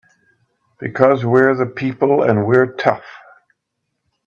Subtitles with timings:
[0.79, 3.05] Because we're the people and we're tough!